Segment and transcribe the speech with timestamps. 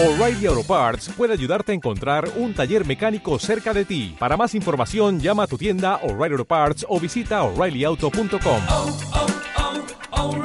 [0.00, 4.14] O'Reilly Auto Parts puede ayudarte a encontrar un taller mecánico cerca de ti.
[4.16, 8.62] Para más información, llama a tu tienda O'Reilly Auto Parts o visita oreillyauto.com.
[8.68, 9.26] Oh, oh,
[10.12, 10.36] oh,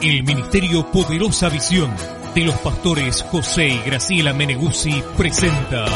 [0.00, 1.90] El Ministerio Poderosa Visión
[2.36, 5.86] de los pastores José y Graciela Meneguzzi presenta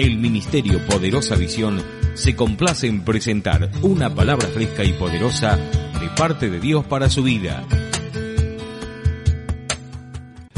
[0.00, 1.78] El Ministerio Poderosa Visión
[2.14, 7.22] se complace en presentar una palabra fresca y poderosa de parte de Dios para su
[7.22, 7.62] vida.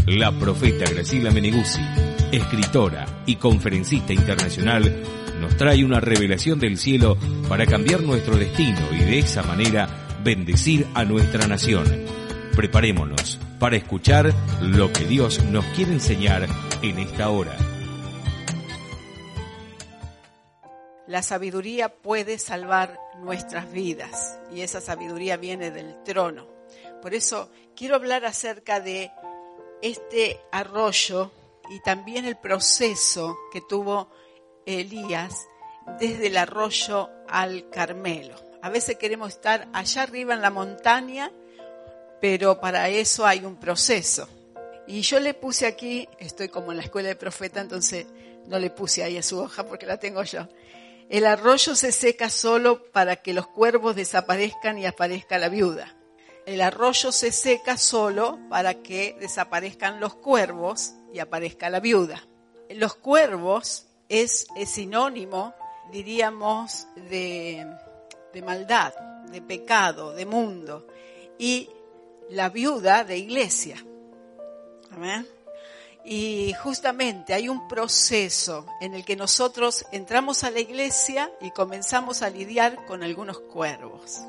[0.07, 1.81] La profeta Graciela Meneguzzi,
[2.31, 5.03] escritora y conferencista internacional,
[5.41, 7.19] nos trae una revelación del cielo
[7.49, 9.89] para cambiar nuestro destino y de esa manera
[10.23, 11.85] bendecir a nuestra nación.
[12.55, 16.47] Preparémonos para escuchar lo que Dios nos quiere enseñar
[16.81, 17.57] en esta hora.
[21.13, 26.47] La sabiduría puede salvar nuestras vidas y esa sabiduría viene del trono.
[27.03, 29.11] Por eso quiero hablar acerca de
[29.83, 31.31] este arroyo
[31.69, 34.09] y también el proceso que tuvo
[34.65, 35.37] Elías
[36.01, 38.35] desde el arroyo al Carmelo.
[38.63, 41.31] A veces queremos estar allá arriba en la montaña,
[42.23, 44.27] pero para eso hay un proceso.
[44.87, 48.07] Y yo le puse aquí, estoy como en la escuela de profeta, entonces
[48.47, 50.49] no le puse ahí a su hoja porque la tengo yo.
[51.13, 55.95] El arroyo se seca solo para que los cuervos desaparezcan y aparezca la viuda.
[56.47, 62.27] El arroyo se seca solo para que desaparezcan los cuervos y aparezca la viuda.
[62.71, 65.53] Los cuervos es, sinónimo,
[65.91, 67.67] diríamos, de,
[68.33, 68.95] de maldad,
[69.31, 70.87] de pecado, de mundo.
[71.39, 71.69] Y
[72.31, 73.77] la viuda de iglesia.
[74.91, 75.29] Amén.
[76.05, 82.23] Y justamente hay un proceso en el que nosotros entramos a la iglesia y comenzamos
[82.23, 84.21] a lidiar con algunos cuervos.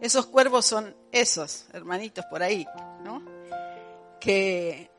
[0.00, 2.66] Esos cuervos son esos, hermanitos por ahí,
[3.04, 3.22] ¿no?
[4.20, 4.90] Que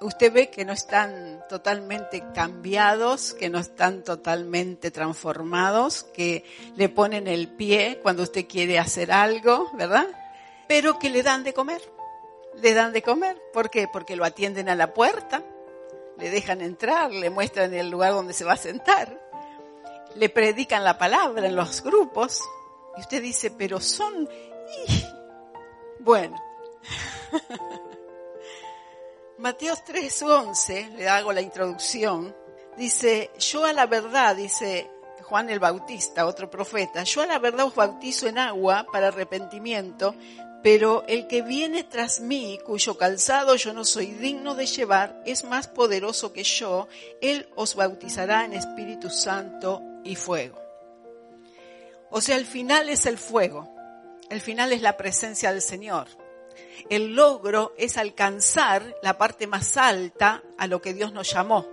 [0.00, 6.44] usted ve que no están totalmente cambiados, que no están totalmente transformados, que
[6.74, 10.06] le ponen el pie cuando usted quiere hacer algo, ¿verdad?
[10.68, 11.80] Pero que le dan de comer.
[12.56, 13.40] Le dan de comer.
[13.52, 13.88] ¿Por qué?
[13.88, 15.42] Porque lo atienden a la puerta,
[16.18, 19.20] le dejan entrar, le muestran el lugar donde se va a sentar,
[20.14, 22.40] le predican la palabra en los grupos.
[22.96, 24.28] Y usted dice, pero son...
[26.00, 26.36] Bueno.
[29.38, 32.34] Mateos 3:11, le hago la introducción,
[32.78, 34.90] dice, yo a la verdad, dice
[35.24, 40.14] Juan el Bautista, otro profeta, yo a la verdad os bautizo en agua para arrepentimiento,
[40.66, 45.44] pero el que viene tras mí, cuyo calzado yo no soy digno de llevar, es
[45.44, 46.88] más poderoso que yo,
[47.20, 50.60] él os bautizará en Espíritu Santo y fuego.
[52.10, 53.72] O sea, el final es el fuego,
[54.28, 56.08] el final es la presencia del Señor.
[56.90, 61.64] El logro es alcanzar la parte más alta a lo que Dios nos llamó.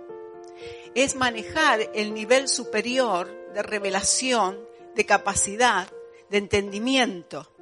[0.94, 4.56] Es manejar el nivel superior de revelación,
[4.94, 5.88] de capacidad,
[6.30, 7.53] de entendimiento.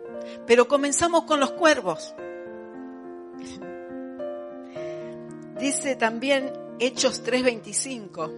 [0.46, 2.14] Pero comenzamos con los cuervos.
[5.58, 8.30] Dice también Hechos 3:25,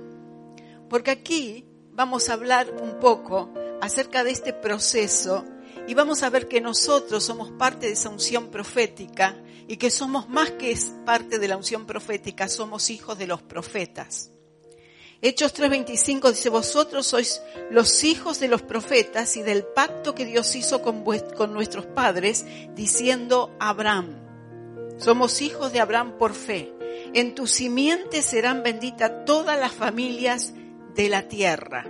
[0.90, 3.50] porque aquí vamos a hablar un poco
[3.80, 5.44] acerca de este proceso
[5.86, 10.28] y vamos a ver que nosotros somos parte de esa unción profética y que somos
[10.28, 10.76] más que
[11.06, 14.33] parte de la unción profética, somos hijos de los profetas.
[15.22, 20.54] Hechos 3:25 dice, vosotros sois los hijos de los profetas y del pacto que Dios
[20.54, 21.04] hizo con,
[21.36, 22.44] con nuestros padres,
[22.74, 24.16] diciendo Abraham.
[24.98, 26.72] Somos hijos de Abraham por fe.
[27.14, 30.52] En tu simiente serán benditas todas las familias
[30.94, 31.86] de la tierra.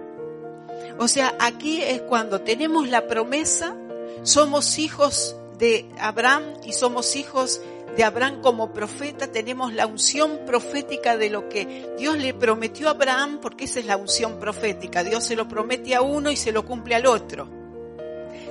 [0.98, 3.76] O sea, aquí es cuando tenemos la promesa,
[4.22, 7.60] somos hijos de Abraham y somos hijos
[7.96, 12.92] de Abraham como profeta, tenemos la unción profética de lo que Dios le prometió a
[12.92, 15.04] Abraham, porque esa es la unción profética.
[15.04, 17.48] Dios se lo promete a uno y se lo cumple al otro.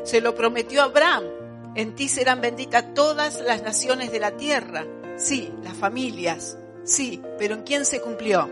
[0.03, 1.23] Se lo prometió a Abraham,
[1.75, 4.85] en ti serán benditas todas las naciones de la tierra.
[5.17, 8.49] Sí, las familias, sí, pero ¿en quién se cumplió?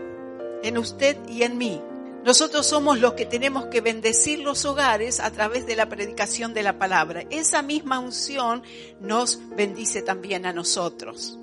[0.62, 1.80] En usted y en mí.
[2.24, 6.62] Nosotros somos los que tenemos que bendecir los hogares a través de la predicación de
[6.62, 7.24] la palabra.
[7.30, 8.62] Esa misma unción
[9.00, 11.36] nos bendice también a nosotros.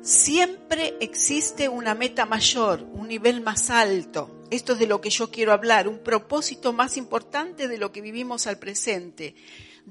[0.00, 4.44] Siempre existe una meta mayor, un nivel más alto.
[4.50, 8.00] Esto es de lo que yo quiero hablar, un propósito más importante de lo que
[8.00, 9.34] vivimos al presente.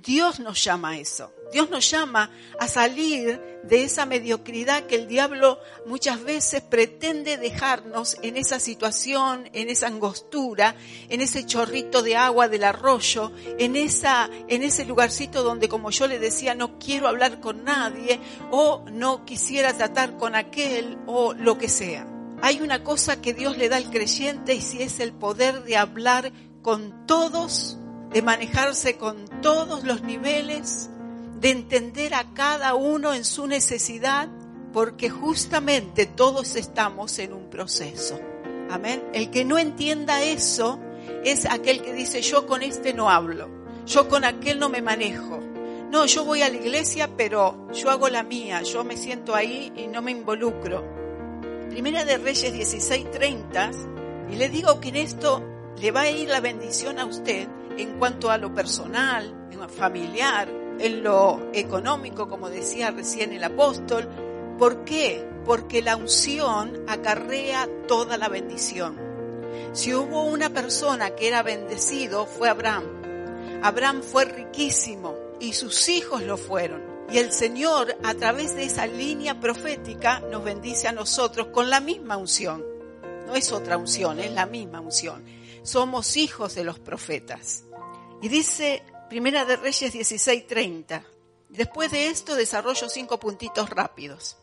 [0.01, 1.31] Dios nos llama a eso.
[1.51, 8.17] Dios nos llama a salir de esa mediocridad que el diablo muchas veces pretende dejarnos
[8.21, 10.75] en esa situación, en esa angostura,
[11.09, 16.07] en ese chorrito de agua del arroyo, en esa, en ese lugarcito donde, como yo
[16.07, 18.19] le decía, no quiero hablar con nadie
[18.51, 22.07] o no quisiera tratar con aquel o lo que sea.
[22.41, 25.77] Hay una cosa que Dios le da al creyente y si es el poder de
[25.77, 27.79] hablar con todos,
[28.11, 30.89] de manejarse con todos los niveles,
[31.39, 34.29] de entender a cada uno en su necesidad,
[34.73, 38.19] porque justamente todos estamos en un proceso.
[38.69, 39.03] Amén.
[39.13, 40.79] El que no entienda eso
[41.23, 43.49] es aquel que dice, yo con este no hablo,
[43.85, 45.39] yo con aquel no me manejo.
[45.91, 49.71] No, yo voy a la iglesia, pero yo hago la mía, yo me siento ahí
[49.75, 50.83] y no me involucro.
[51.69, 53.71] Primera de Reyes 16:30,
[54.31, 55.41] y le digo que en esto
[55.79, 59.69] le va a ir la bendición a usted en cuanto a lo personal, en lo
[59.69, 64.07] familiar, en lo económico, como decía recién el apóstol.
[64.57, 65.27] ¿Por qué?
[65.45, 68.97] Porque la unción acarrea toda la bendición.
[69.73, 72.83] Si hubo una persona que era bendecido, fue Abraham.
[73.63, 76.81] Abraham fue riquísimo y sus hijos lo fueron.
[77.09, 81.79] Y el Señor, a través de esa línea profética, nos bendice a nosotros con la
[81.79, 82.63] misma unción.
[83.25, 85.23] No es otra unción, es la misma unción.
[85.67, 87.65] Somos hijos de los profetas.
[88.21, 91.03] Y dice Primera de Reyes 16:30.
[91.49, 94.37] Después de esto desarrollo cinco puntitos rápidos.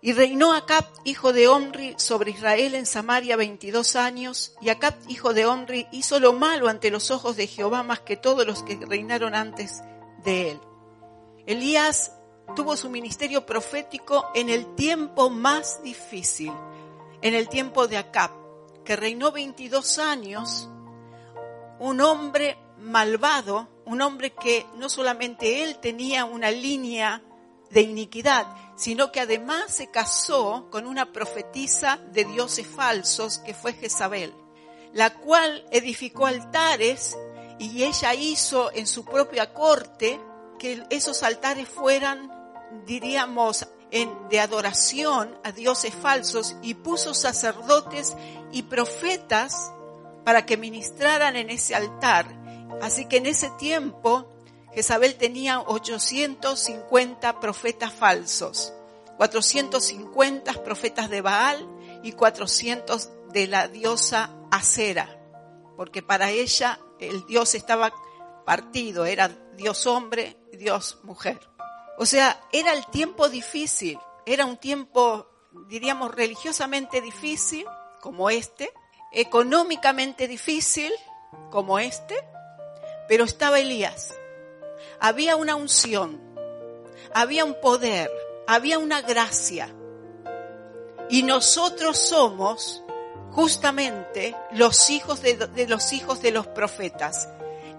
[0.00, 5.34] Y reinó Acab, hijo de Omri, sobre Israel en Samaria 22 años, y Acab, hijo
[5.34, 8.78] de Omri, hizo lo malo ante los ojos de Jehová más que todos los que
[8.86, 9.82] reinaron antes
[10.22, 10.60] de él.
[11.44, 12.12] Elías
[12.54, 16.52] tuvo su ministerio profético en el tiempo más difícil,
[17.20, 18.45] en el tiempo de Acab,
[18.86, 20.70] que reinó 22 años,
[21.78, 27.22] un hombre malvado, un hombre que no solamente él tenía una línea
[27.70, 33.74] de iniquidad, sino que además se casó con una profetisa de dioses falsos que fue
[33.74, 34.32] Jezabel,
[34.92, 37.16] la cual edificó altares
[37.58, 40.20] y ella hizo en su propia corte
[40.58, 42.30] que esos altares fueran,
[42.86, 48.14] diríamos, en, de adoración a dioses falsos y puso sacerdotes
[48.52, 49.72] y profetas
[50.24, 52.26] para que ministraran en ese altar.
[52.82, 54.32] Así que en ese tiempo
[54.74, 58.72] Jezabel tenía 850 profetas falsos,
[59.16, 61.66] 450 profetas de Baal
[62.02, 65.18] y 400 de la diosa Acera,
[65.76, 67.92] porque para ella el Dios estaba
[68.44, 71.40] partido, era Dios hombre, Dios mujer.
[71.98, 75.26] O sea, era el tiempo difícil, era un tiempo,
[75.68, 77.66] diríamos, religiosamente difícil,
[78.06, 78.72] como este,
[79.10, 80.92] económicamente difícil,
[81.50, 82.14] como este,
[83.08, 84.14] pero estaba Elías.
[85.00, 86.20] Había una unción,
[87.12, 88.08] había un poder,
[88.46, 89.74] había una gracia.
[91.10, 92.84] Y nosotros somos
[93.32, 97.28] justamente los hijos de, los hijos de los profetas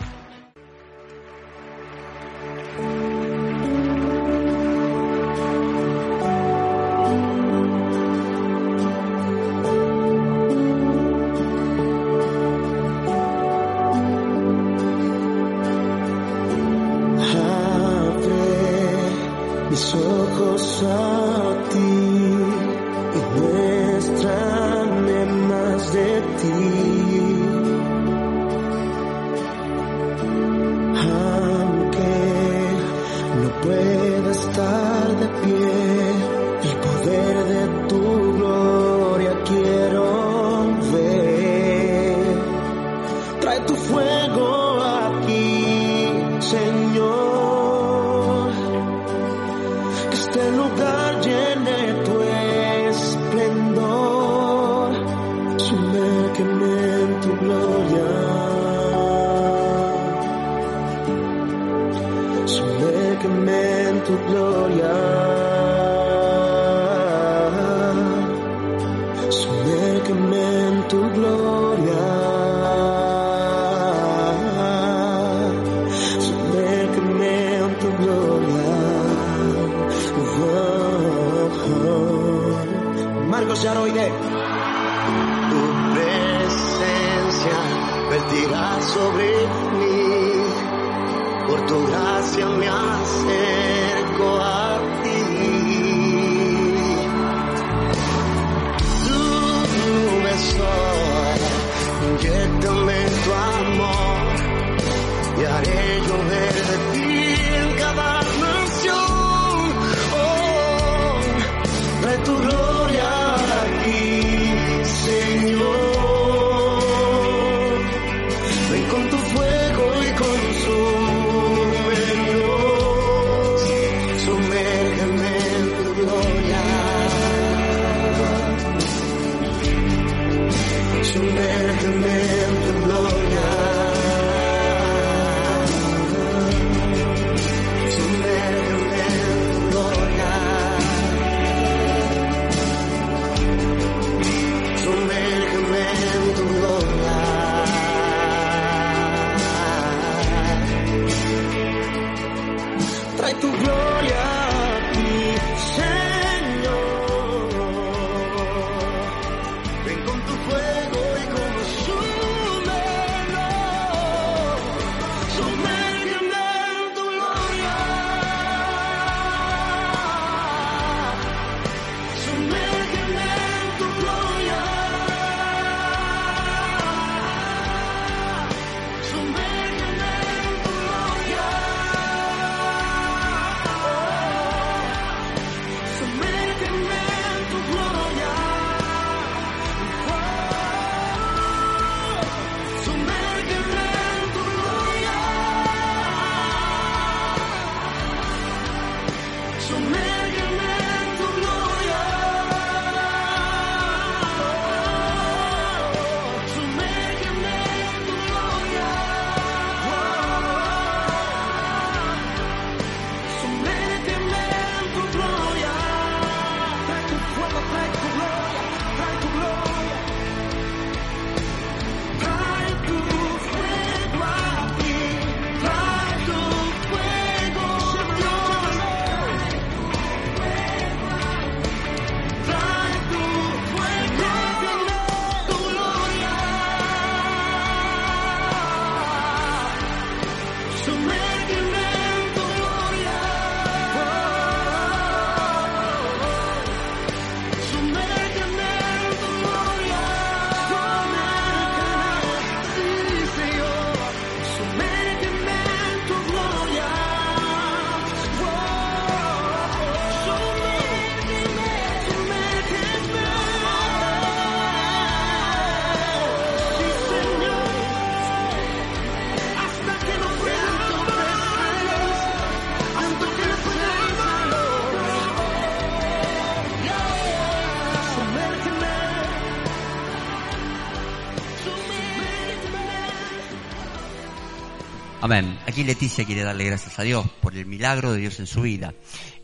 [285.73, 288.93] Aquí Leticia quiere darle gracias a Dios por el milagro de Dios en su vida.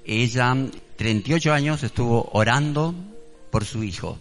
[0.06, 0.56] Ella,
[0.96, 2.94] 38 años, estuvo orando
[3.50, 4.20] por su hijo.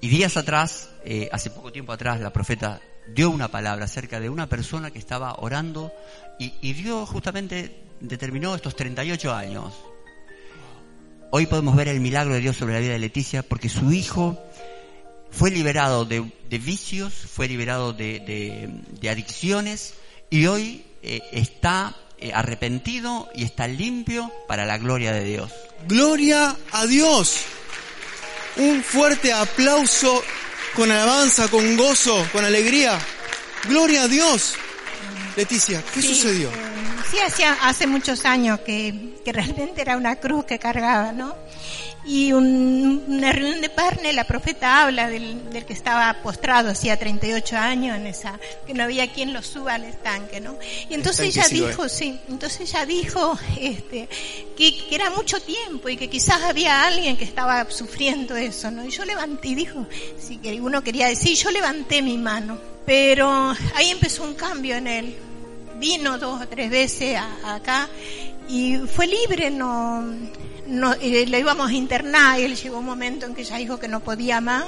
[0.00, 2.80] Y días atrás, eh, hace poco tiempo atrás, la profeta
[3.14, 5.92] dio una palabra acerca de una persona que estaba orando
[6.38, 9.74] y, Dios justamente determinó estos 38 años.
[11.30, 14.42] Hoy podemos ver el milagro de Dios sobre la vida de Leticia porque su hijo
[15.30, 19.92] fue liberado de, vicios, fue liberado de adicciones
[20.30, 25.50] y hoy eh, está eh, arrepentido y está limpio para la gloria de Dios.
[25.88, 27.36] Gloria a Dios.
[28.56, 30.22] Un fuerte aplauso
[30.74, 32.98] con alabanza, con gozo, con alegría.
[33.64, 34.54] Gloria a Dios.
[35.36, 36.48] Leticia, ¿qué Sí, sucedió?
[36.48, 36.52] eh,
[37.10, 41.34] Sí, hacía, hace muchos años que, que realmente era una cruz que cargaba, ¿no?
[42.04, 46.98] Y un- una reunión de Parne, la profeta habla del, del que estaba postrado hacía
[46.98, 50.56] 38 años en esa, que no había quien lo suba al estanque, ¿no?
[50.88, 54.08] Y entonces ella dijo, sí, entonces ella dijo, este,
[54.56, 58.84] que, que era mucho tiempo y que quizás había alguien que estaba sufriendo eso, ¿no?
[58.86, 59.86] Y yo levanté, y dijo,
[60.18, 64.86] sí, que uno quería decir, yo levanté mi mano, pero ahí empezó un cambio en
[64.86, 65.16] él,
[65.76, 67.88] vino dos o tres veces a- acá
[68.48, 70.04] y fue libre, no,
[70.70, 73.88] no lo íbamos a internar y él llegó un momento en que ya dijo que
[73.88, 74.64] no podía más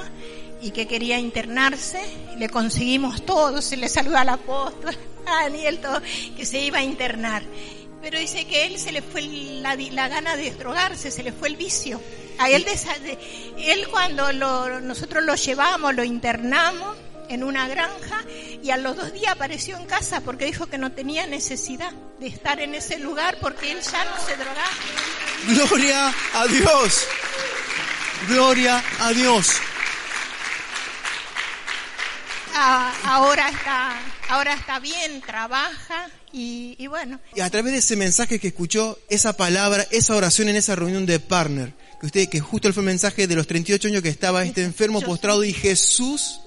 [0.61, 1.99] y que quería internarse,
[2.33, 6.01] y le conseguimos todo, se le saludó al apóstol, a Daniel, todo,
[6.37, 7.43] que se iba a internar.
[8.01, 11.49] Pero dice que él se le fue la, la gana de drogarse, se le fue
[11.49, 12.01] el vicio.
[12.37, 12.65] A él,
[13.57, 16.95] él cuando lo- nosotros lo llevamos, lo internamos
[17.29, 18.23] en una granja,
[18.61, 22.27] y a los dos días apareció en casa porque dijo que no tenía necesidad de
[22.27, 24.69] estar en ese lugar porque él ya no se drogaba.
[25.47, 27.07] Gloria a Dios.
[28.27, 29.47] Gloria a Dios.
[32.55, 37.95] Ah, ahora está, ahora está bien, trabaja y, y bueno, Y a través de ese
[37.95, 42.39] mensaje que escuchó, esa palabra, esa oración en esa reunión de partner, que usted, que
[42.39, 45.51] justo fue el mensaje de los 38 años que estaba este enfermo Yo postrado y
[45.51, 46.41] Jesús,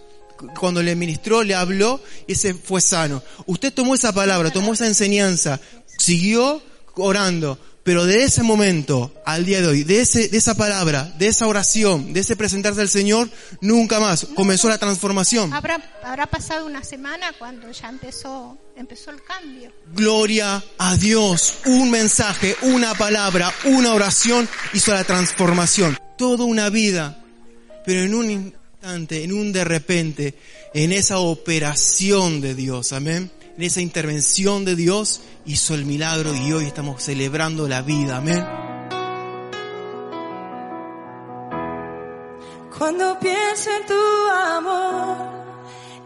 [0.58, 3.22] cuando le ministró, le habló y ese fue sano.
[3.46, 5.60] Usted tomó esa palabra, tomó esa enseñanza,
[5.98, 6.62] siguió
[6.94, 11.28] orando, pero de ese momento al día de hoy, de ese, de esa palabra, de
[11.28, 15.52] esa oración, de ese presentarse al Señor, nunca más comenzó la transformación.
[15.52, 19.70] habrá, habrá pasado una semana cuando ya empezó, empezó el cambio.
[19.94, 21.58] Gloria a Dios.
[21.66, 25.96] Un mensaje, una palabra, una oración hizo la transformación.
[26.18, 27.22] Toda una vida,
[27.84, 30.34] pero en un instante, en un de repente,
[30.72, 33.32] en esa operación de Dios, amén.
[33.56, 38.46] En esa intervención de Dios hizo el milagro y hoy estamos celebrando la vida, amén.
[42.78, 45.16] Cuando pienso en tu amor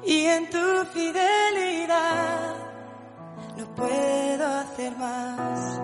[0.07, 2.55] y en tu fidelidad,
[3.59, 5.81] no puedo hacer más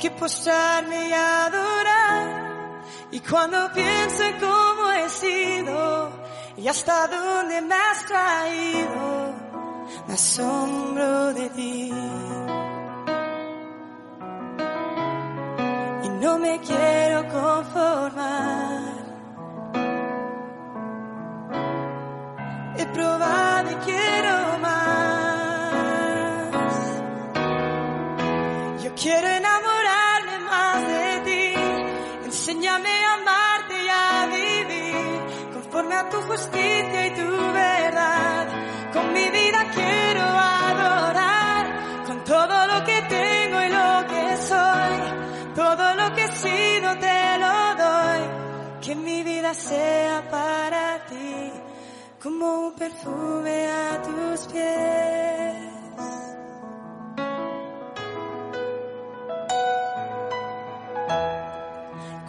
[0.00, 2.45] que postrarme y adorar.
[3.10, 6.10] Y cuando pienso en cómo he sido
[6.56, 9.34] y hasta dónde me has traído,
[10.08, 11.92] me asombro de ti.
[16.02, 18.96] Y no me quiero conformar.
[22.78, 25.46] He probado y quiero más.
[28.82, 29.55] Yo quiero enamorarme
[36.36, 37.30] justicia y tu
[37.64, 38.46] verdad.
[38.92, 40.24] Con mi vida quiero
[40.70, 41.64] adorar
[42.06, 44.96] con todo lo que tengo y lo que soy.
[45.54, 48.22] Todo lo que he sido te lo doy.
[48.84, 51.52] Que mi vida sea para ti
[52.22, 55.56] como un perfume a tus pies.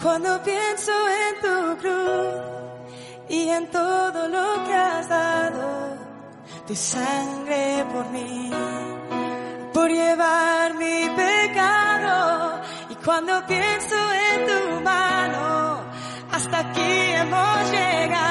[0.02, 0.94] Cuando pienso
[1.26, 2.67] en tu cruz
[3.58, 5.98] en todo lo que has dado,
[6.68, 8.52] tu sangre por mí,
[9.74, 12.62] por llevar mi pecado.
[12.90, 13.96] Y cuando pienso
[14.30, 15.82] en tu mano,
[16.32, 16.92] hasta aquí
[17.22, 18.27] hemos llegado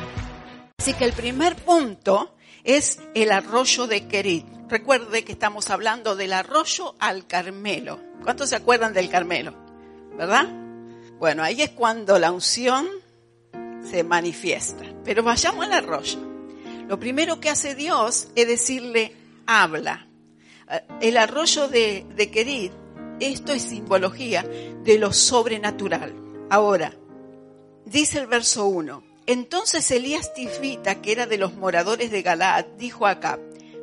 [0.78, 4.46] Así que el primer punto es el arroyo de Querit.
[4.68, 8.00] Recuerde que estamos hablando del arroyo al Carmelo.
[8.22, 9.54] ¿Cuántos se acuerdan del Carmelo?
[10.16, 10.46] ¿Verdad?
[11.18, 12.86] Bueno, ahí es cuando la unción
[13.90, 14.84] se manifiesta.
[15.04, 16.18] Pero vayamos al arroyo.
[16.86, 19.14] Lo primero que hace Dios es decirle,
[19.46, 20.06] habla.
[20.70, 22.72] Eh, El arroyo de, de Querit,
[23.20, 24.42] esto es simbología
[24.84, 26.14] de lo sobrenatural.
[26.50, 26.94] Ahora,
[27.84, 29.02] dice el verso 1.
[29.26, 33.18] Entonces Elías Tifita, que era de los moradores de Galaad, dijo a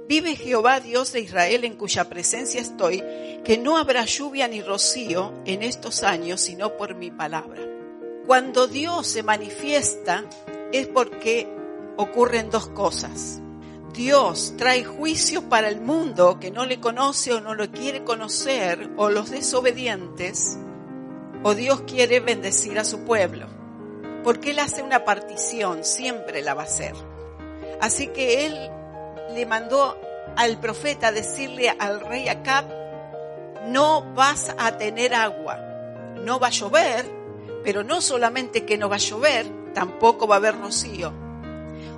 [0.08, 3.04] Vive Jehová Dios de Israel en cuya presencia estoy,
[3.44, 7.62] que no habrá lluvia ni rocío en estos años, sino por mi palabra.
[8.26, 10.26] Cuando Dios se manifiesta
[10.72, 11.48] es porque
[11.98, 13.42] ocurren dos cosas.
[13.96, 18.90] Dios trae juicio para el mundo que no le conoce o no lo quiere conocer,
[18.98, 20.58] o los desobedientes,
[21.44, 23.48] o Dios quiere bendecir a su pueblo.
[24.22, 26.94] Porque Él hace una partición, siempre la va a hacer.
[27.80, 28.70] Así que Él
[29.34, 29.98] le mandó
[30.36, 32.66] al profeta decirle al rey Acab,
[33.68, 35.58] no vas a tener agua,
[36.18, 37.10] no va a llover,
[37.64, 41.25] pero no solamente que no va a llover, tampoco va a haber rocío.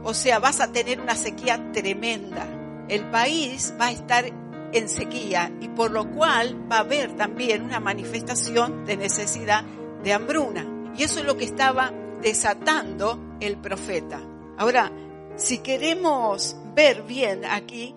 [0.08, 2.48] O sea, vas a tener una sequía tremenda.
[2.88, 4.24] El país va a estar
[4.72, 10.14] en sequía y por lo cual va a haber también una manifestación de necesidad de
[10.14, 10.94] hambruna.
[10.98, 11.92] Y eso es lo que estaba
[12.22, 14.22] desatando el profeta.
[14.58, 14.94] Ahora,
[15.36, 17.94] si queremos ver bien aquí,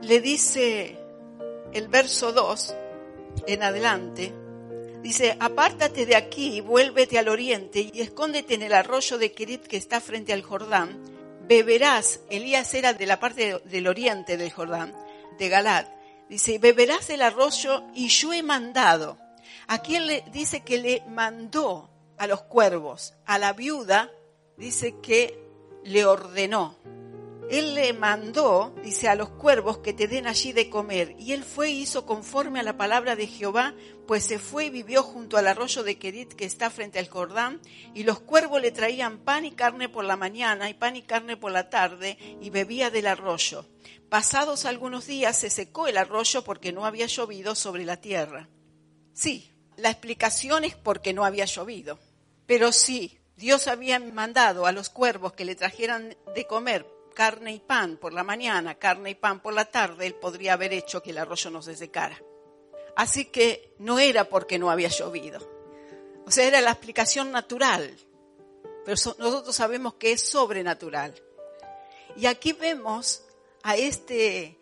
[0.00, 0.96] le dice
[1.74, 2.74] el verso 2
[3.46, 4.32] en adelante,
[5.02, 9.76] dice, apártate de aquí, vuélvete al oriente y escóndete en el arroyo de Kerit que
[9.76, 11.11] está frente al Jordán.
[11.46, 14.94] Beberás, Elías era de la parte del oriente del Jordán,
[15.38, 15.86] de Galad.
[16.28, 19.18] Dice, beberás el arroyo y yo he mandado.
[19.66, 24.10] Aquí él le dice que le mandó a los cuervos, a la viuda,
[24.56, 25.38] dice que
[25.84, 26.78] le ordenó.
[27.52, 31.14] Él le mandó, dice, a los cuervos que te den allí de comer.
[31.18, 33.74] Y él fue y hizo conforme a la palabra de Jehová,
[34.06, 37.60] pues se fue y vivió junto al arroyo de Kerit que está frente al Jordán.
[37.92, 41.36] Y los cuervos le traían pan y carne por la mañana y pan y carne
[41.36, 43.66] por la tarde y bebía del arroyo.
[44.08, 48.48] Pasados algunos días se secó el arroyo porque no había llovido sobre la tierra.
[49.12, 51.98] Sí, la explicación es porque no había llovido.
[52.46, 57.60] Pero sí, Dios había mandado a los cuervos que le trajeran de comer carne y
[57.60, 61.10] pan por la mañana, carne y pan por la tarde, él podría haber hecho que
[61.10, 62.20] el arroyo no se secara.
[62.96, 65.40] Así que no era porque no había llovido.
[66.26, 67.96] O sea, era la explicación natural.
[68.84, 71.14] Pero so- nosotros sabemos que es sobrenatural.
[72.16, 73.24] Y aquí vemos
[73.62, 74.58] a este,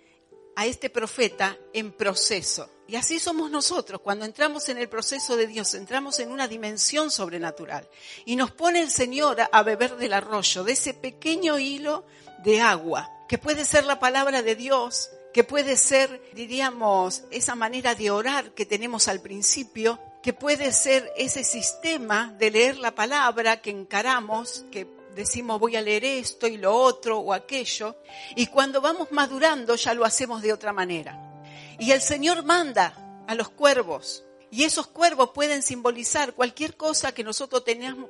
[0.57, 2.69] a este profeta en proceso.
[2.87, 4.01] Y así somos nosotros.
[4.01, 7.89] Cuando entramos en el proceso de Dios, entramos en una dimensión sobrenatural.
[8.25, 12.05] Y nos pone el Señor a beber del arroyo, de ese pequeño hilo
[12.45, 17.95] de agua, que puede ser la palabra de Dios, que puede ser, diríamos, esa manera
[17.95, 23.63] de orar que tenemos al principio, que puede ser ese sistema de leer la palabra
[23.63, 27.97] que encaramos, que decimos voy a leer esto y lo otro o aquello,
[28.35, 31.43] y cuando vamos madurando ya lo hacemos de otra manera.
[31.79, 37.23] Y el Señor manda a los cuervos, y esos cuervos pueden simbolizar cualquier cosa que
[37.23, 37.63] nosotros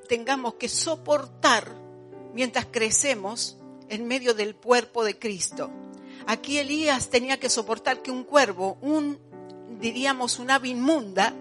[0.09, 1.71] tengamos que soportar
[2.33, 3.59] mientras crecemos
[3.91, 5.71] en medio del cuerpo de Cristo.
[6.27, 9.19] Aquí Elías tenía que soportar que un cuervo, un,
[9.81, 11.35] diríamos, una ave inmunda,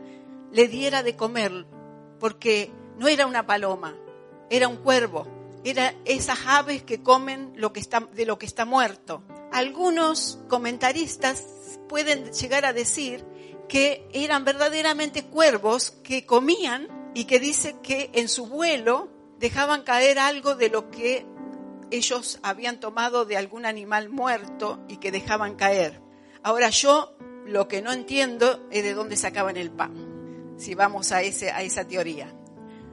[0.52, 1.66] le diera de comer,
[2.20, 3.96] porque no era una paloma,
[4.50, 5.28] era un cuervo,
[5.64, 9.24] era esas aves que comen de lo que está muerto.
[9.52, 11.44] Algunos comentaristas
[11.88, 13.26] pueden llegar a decir
[13.68, 19.10] que eran verdaderamente cuervos que comían y que dice que en su vuelo
[19.40, 21.26] dejaban caer algo de lo que
[21.92, 26.02] ellos habían tomado de algún animal muerto y que dejaban caer.
[26.44, 31.22] Ahora yo lo que no entiendo es de dónde sacaban el pan, si vamos a,
[31.22, 32.34] esa teoría.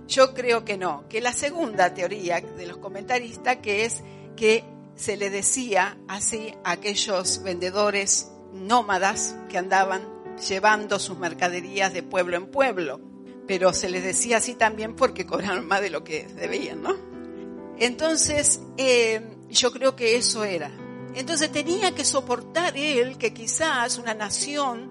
[0.09, 4.03] Yo creo que no, que la segunda teoría de los comentaristas que es
[4.37, 10.09] que se le decía así a aquellos vendedores nómadas que andaban
[10.49, 13.01] llevando sus mercaderías de pueblo en pueblo,
[13.47, 17.15] pero se les decía así también porque cobraron más de lo que debían, ¿no?
[17.79, 20.71] Entonces, eh, yo creo que eso era.
[21.15, 24.91] Entonces tenía que soportar él que quizás una nación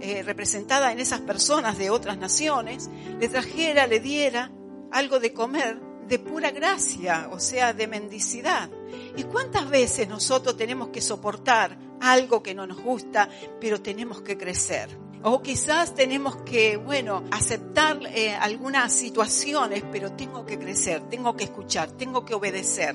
[0.00, 4.52] eh, representada en esas personas de otras naciones le trajera, le diera
[4.92, 8.70] algo de comer de pura gracia, o sea, de mendicidad.
[9.16, 13.28] ¿Y cuántas veces nosotros tenemos que soportar algo que no nos gusta,
[13.60, 15.03] pero tenemos que crecer?
[15.26, 21.44] O quizás tenemos que, bueno, aceptar eh, algunas situaciones, pero tengo que crecer, tengo que
[21.44, 22.94] escuchar, tengo que obedecer.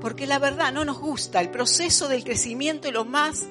[0.00, 1.40] Porque la verdad no nos gusta.
[1.40, 3.46] El proceso del crecimiento es lo más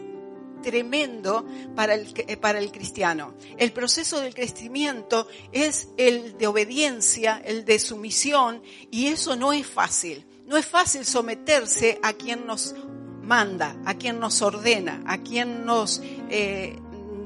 [0.62, 1.46] tremendo
[1.78, 3.36] para el, eh, para el cristiano.
[3.58, 9.66] El proceso del crecimiento es el de obediencia, el de sumisión, y eso no es
[9.66, 10.26] fácil.
[10.46, 12.76] No es fácil someterse a quien nos
[13.22, 16.80] manda, a quien nos ordena, a quien nos, eh,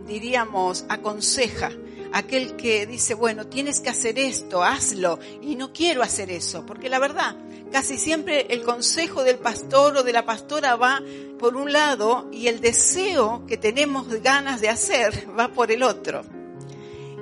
[0.08, 1.72] diríamos, aconseja.
[2.12, 6.88] Aquel que dice, bueno, tienes que hacer esto, hazlo, y no quiero hacer eso, porque
[6.88, 7.36] la verdad,
[7.72, 11.02] casi siempre el consejo del pastor o de la pastora va
[11.40, 16.24] por un lado y el deseo que tenemos ganas de hacer va por el otro.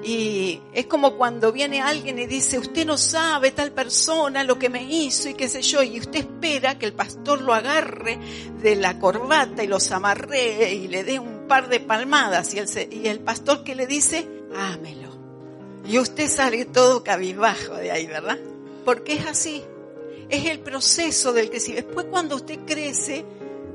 [0.04, 4.68] Y es como cuando viene alguien y dice, usted no sabe tal persona lo que
[4.68, 8.18] me hizo y qué sé yo, y usted espera que el pastor lo agarre
[8.62, 12.94] de la corbata y los amarre y le dé un par de palmadas y el,
[12.94, 15.10] y el pastor que le dice, hámelo.
[15.86, 18.40] Y usted sale todo cabizbajo de ahí, ¿verdad?
[18.86, 19.62] Porque es así.
[20.30, 23.26] Es el proceso del que si después cuando usted crece,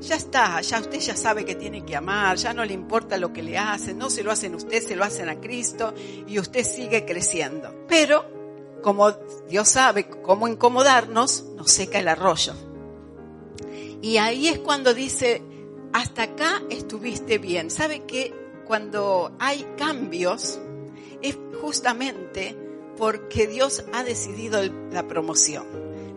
[0.01, 3.31] ya está, ya usted ya sabe que tiene que amar, ya no le importa lo
[3.31, 5.93] que le hacen, no se lo hacen a usted, se lo hacen a Cristo
[6.25, 7.85] y usted sigue creciendo.
[7.87, 8.25] Pero,
[8.81, 9.11] como
[9.47, 12.55] Dios sabe cómo incomodarnos, nos seca el arroyo.
[14.01, 15.43] Y ahí es cuando dice,
[15.93, 17.69] hasta acá estuviste bien.
[17.71, 18.33] ¿Sabe que
[18.65, 20.59] cuando hay cambios
[21.21, 22.57] es justamente
[22.97, 25.65] porque Dios ha decidido la promoción?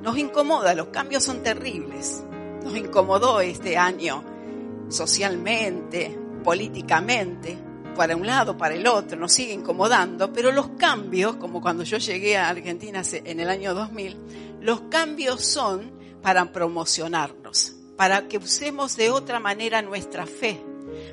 [0.02, 2.22] Nos incomoda, los cambios son terribles.
[2.64, 4.24] Nos incomodó este año
[4.88, 7.58] socialmente, políticamente,
[7.94, 11.98] para un lado, para el otro, nos sigue incomodando, pero los cambios, como cuando yo
[11.98, 14.16] llegué a Argentina en el año 2000,
[14.60, 20.58] los cambios son para promocionarnos, para que usemos de otra manera nuestra fe,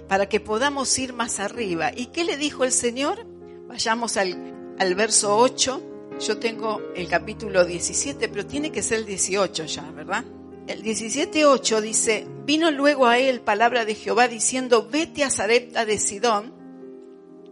[0.07, 1.91] para que podamos ir más arriba.
[1.93, 3.25] ¿Y qué le dijo el Señor?
[3.67, 5.81] Vayamos al, al verso 8.
[6.21, 10.23] Yo tengo el capítulo 17, pero tiene que ser el 18 ya, ¿verdad?
[10.65, 15.97] El 17.8 dice, vino luego a él palabra de Jehová diciendo, vete a Sarepta de
[15.97, 16.53] Sidón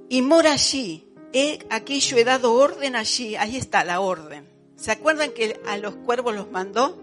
[0.08, 1.10] y mora allí.
[1.34, 3.36] He, aquí yo he dado orden allí.
[3.36, 4.48] Ahí está la orden.
[4.78, 6.98] ¿Se acuerdan que a los cuervos los mandó?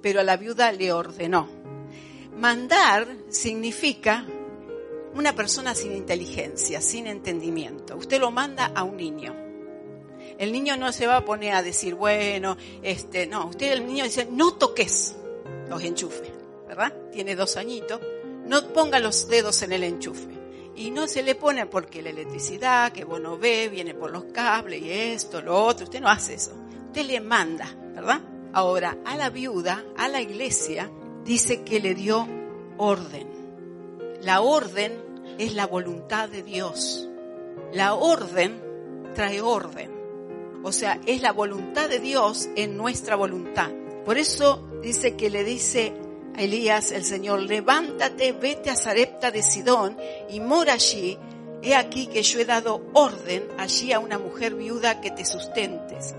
[0.00, 1.53] Pero a la viuda le ordenó.
[2.36, 4.26] Mandar significa
[5.14, 7.96] una persona sin inteligencia, sin entendimiento.
[7.96, 9.34] Usted lo manda a un niño.
[10.38, 14.04] El niño no se va a poner a decir, bueno, este, no, usted el niño
[14.04, 15.16] dice, no toques
[15.68, 16.32] los enchufes,
[16.66, 16.92] ¿verdad?
[17.12, 18.00] Tiene dos añitos,
[18.44, 20.34] no ponga los dedos en el enchufe.
[20.74, 24.24] Y no se le pone porque la electricidad, que vos no ve, viene por los
[24.24, 26.52] cables y esto, lo otro, usted no hace eso.
[26.86, 28.20] Usted le manda, ¿verdad?
[28.52, 30.90] Ahora, a la viuda, a la iglesia,
[31.24, 32.26] dice que le dio
[32.76, 33.26] orden.
[34.22, 34.92] La orden
[35.38, 37.08] es la voluntad de Dios.
[37.72, 38.60] La orden
[39.14, 39.92] trae orden.
[40.62, 43.70] O sea, es la voluntad de Dios en nuestra voluntad.
[44.04, 45.92] Por eso dice que le dice
[46.36, 49.96] a Elías el Señor, levántate, vete a Sarepta de Sidón
[50.28, 51.18] y mora allí.
[51.62, 56.14] He aquí que yo he dado orden allí a una mujer viuda que te sustentes.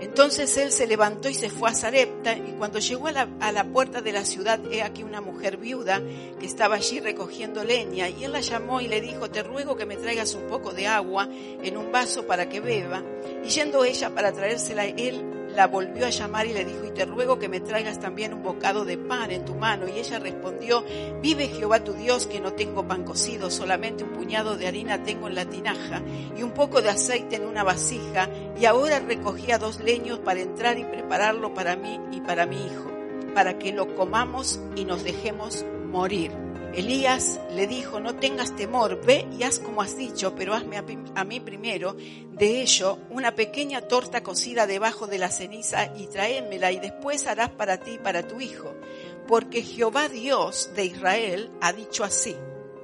[0.00, 4.00] Entonces él se levantó y se fue a Sarepta y cuando llegó a la, puerta
[4.00, 6.02] de la ciudad, he aquí una mujer viuda
[6.38, 9.86] que estaba allí recogiendo leña y él la llamó y le dijo, te ruego que
[9.86, 13.02] me traigas un poco de agua en un vaso para que beba.
[13.44, 17.04] Y yendo ella para traérsela, él la volvió a llamar y le dijo, y te
[17.04, 19.86] ruego que me traigas también un bocado de pan en tu mano.
[19.88, 20.84] Y ella respondió,
[21.22, 25.28] vive Jehová tu Dios que no tengo pan cocido, solamente un puñado de harina tengo
[25.28, 26.02] en la tinaja
[26.36, 28.28] y un poco de aceite en una vasija.
[28.58, 32.90] Y ahora recogía dos leños para entrar y prepararlo para mí y para mi hijo,
[33.34, 36.49] para que lo comamos y nos dejemos morir.
[36.74, 41.24] Elías le dijo, no tengas temor, ve y haz como has dicho, pero hazme a,
[41.24, 46.78] mí primero de ello una pequeña torta cocida debajo de la ceniza y tráemela y
[46.78, 48.72] después harás para ti y para tu hijo.
[49.26, 52.36] Porque Jehová Dios de Israel ha dicho así,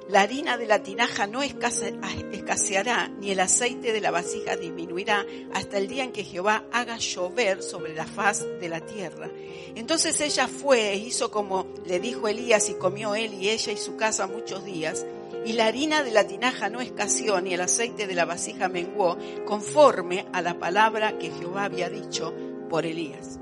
[0.09, 1.99] la harina de la tinaja no escase-
[2.33, 6.97] escaseará, ni el aceite de la vasija disminuirá, hasta el día en que Jehová haga
[6.99, 9.29] llover sobre la faz de la tierra.
[9.75, 13.77] Entonces ella fue e hizo como le dijo Elías y comió él y ella y
[13.77, 15.05] su casa muchos días.
[15.45, 19.17] Y la harina de la tinaja no escaseó, ni el aceite de la vasija menguó,
[19.45, 22.33] conforme a la palabra que Jehová había dicho
[22.69, 23.39] por Elías.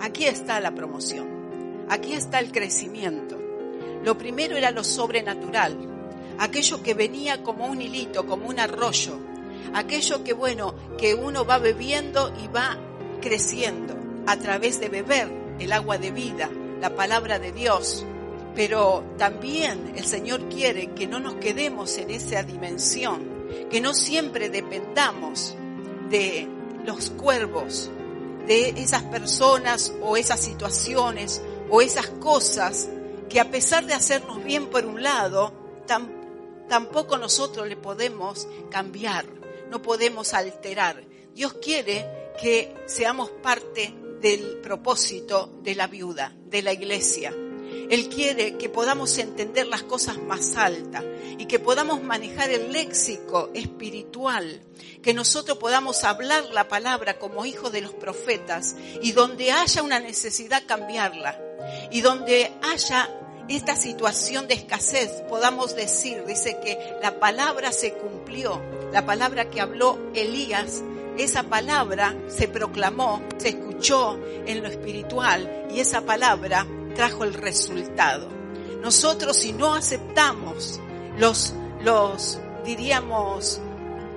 [0.00, 1.86] Aquí está la promoción.
[1.88, 3.37] Aquí está el crecimiento.
[4.04, 5.76] Lo primero era lo sobrenatural,
[6.38, 9.18] aquello que venía como un hilito, como un arroyo,
[9.74, 12.78] aquello que bueno, que uno va bebiendo y va
[13.20, 13.96] creciendo
[14.26, 15.28] a través de beber
[15.58, 16.48] el agua de vida,
[16.80, 18.04] la palabra de Dios.
[18.54, 23.22] Pero también el Señor quiere que no nos quedemos en esa dimensión,
[23.70, 25.54] que no siempre dependamos
[26.10, 26.48] de
[26.84, 27.90] los cuervos,
[28.46, 32.88] de esas personas o esas situaciones o esas cosas
[33.28, 35.52] que a pesar de hacernos bien por un lado,
[35.86, 39.26] tam- tampoco nosotros le podemos cambiar,
[39.70, 41.02] no podemos alterar.
[41.34, 42.06] Dios quiere
[42.40, 47.32] que seamos parte del propósito de la viuda, de la iglesia.
[47.90, 51.04] Él quiere que podamos entender las cosas más altas
[51.38, 54.60] y que podamos manejar el léxico espiritual,
[55.02, 60.00] que nosotros podamos hablar la palabra como hijos de los profetas y donde haya una
[60.00, 61.40] necesidad cambiarla
[61.90, 63.08] y donde haya
[63.56, 68.60] esta situación de escasez podamos decir, dice que la palabra se cumplió,
[68.92, 70.82] la palabra que habló Elías
[71.18, 78.28] esa palabra se proclamó, se escuchó en lo espiritual y esa palabra trajo el resultado.
[78.80, 80.78] Nosotros si no aceptamos
[81.18, 83.60] los, los, diríamos,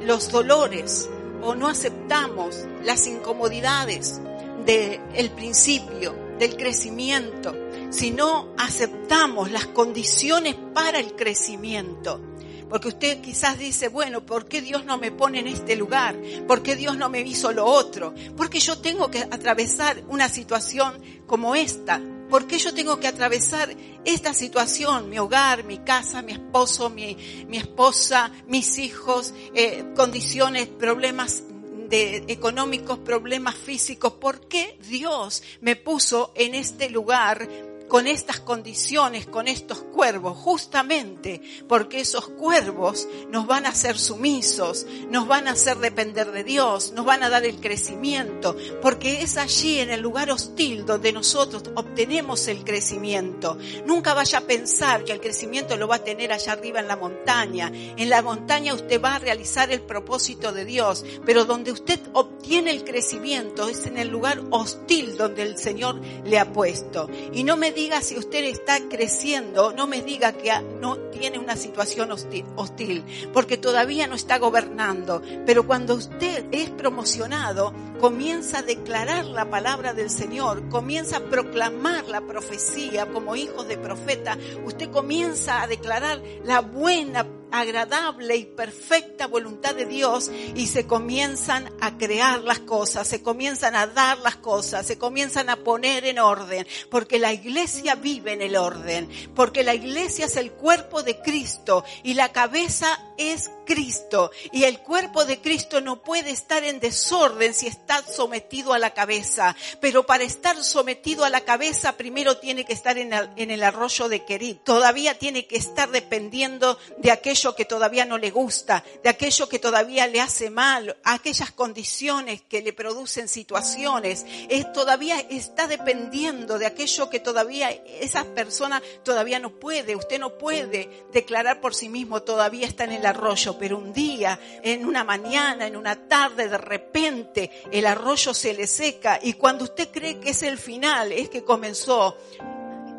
[0.01, 1.09] los dolores
[1.41, 4.21] o no aceptamos las incomodidades
[4.65, 7.55] del principio, del crecimiento,
[7.91, 12.19] si no aceptamos las condiciones para el crecimiento,
[12.67, 16.19] porque usted quizás dice, bueno, ¿por qué Dios no me pone en este lugar?
[16.47, 18.15] ¿Por qué Dios no me hizo lo otro?
[18.35, 22.01] Porque yo tengo que atravesar una situación como esta.
[22.27, 25.11] ¿Por qué yo tengo que atravesar esta situación?
[25.11, 27.17] Mi hogar, mi casa, mi esposo, mi,
[27.47, 31.43] mi esposa, mis hijos, eh, condiciones, problemas
[31.91, 34.13] de económicos, problemas físicos.
[34.13, 37.47] ¿Por qué Dios me puso en este lugar
[37.91, 44.85] con estas condiciones, con estos cuervos, justamente porque esos cuervos nos van a hacer sumisos,
[45.09, 49.35] nos van a hacer depender de Dios, nos van a dar el crecimiento, porque es
[49.35, 53.57] allí en el lugar hostil donde nosotros obtenemos el crecimiento.
[53.85, 56.95] Nunca vaya a pensar que el crecimiento lo va a tener allá arriba en la
[56.95, 57.73] montaña.
[57.73, 62.71] En la montaña usted va a realizar el propósito de Dios, pero donde usted obtiene
[62.71, 67.09] el crecimiento es en el lugar hostil donde el Señor le ha puesto.
[67.33, 71.55] Y no me diga si usted está creciendo, no me diga que no tiene una
[71.55, 73.03] situación hostil,
[73.33, 75.23] porque todavía no está gobernando.
[75.47, 82.07] Pero cuando usted es promocionado, comienza a declarar la palabra del Señor, comienza a proclamar
[82.07, 89.27] la profecía como hijos de profeta, usted comienza a declarar la buena agradable y perfecta
[89.27, 94.37] voluntad de Dios y se comienzan a crear las cosas, se comienzan a dar las
[94.37, 99.63] cosas, se comienzan a poner en orden, porque la iglesia vive en el orden, porque
[99.63, 104.31] la iglesia es el cuerpo de Cristo y la cabeza es Cristo.
[104.51, 108.93] Y el cuerpo de Cristo no puede estar en desorden si está sometido a la
[108.93, 114.09] cabeza, pero para estar sometido a la cabeza primero tiene que estar en el, arroyo
[114.09, 119.09] de Querit, todavía tiene que estar dependiendo de aquello que todavía no le gusta, de
[119.09, 125.67] aquello que todavía le hace mal, aquellas condiciones que le producen situaciones, es, todavía está
[125.67, 131.75] dependiendo de aquello que todavía esa persona todavía no puede, usted no puede declarar por
[131.75, 135.95] sí mismo, todavía está en el arroyo, pero un día, en una mañana, en una
[136.07, 140.57] tarde, de repente el arroyo se le seca y cuando usted cree que es el
[140.57, 142.17] final, es que comenzó